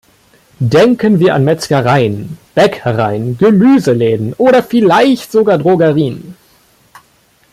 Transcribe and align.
Denken 0.73 1.19
wir 1.19 1.35
an 1.35 1.43
Metzgereien, 1.43 2.39
Bäckereien, 2.55 3.37
Gemüseläden 3.37 4.33
oder 4.33 4.63
vielleicht 4.63 5.31
sogar 5.31 5.59
Drogerien. 5.59 6.35